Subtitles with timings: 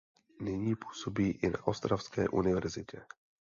[0.41, 3.01] Nyní působí i na Ostravské univerzitě.